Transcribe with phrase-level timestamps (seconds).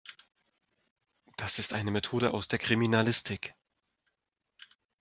[1.37, 3.53] Das ist eine Methode aus der Kriminalistik.